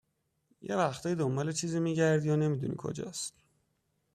یه 0.61 0.75
وقتایی 0.75 1.15
دنبال 1.15 1.51
چیزی 1.51 1.79
میگردی 1.79 2.29
و 2.29 2.35
نمیدونی 2.35 2.75
کجاس 2.77 3.31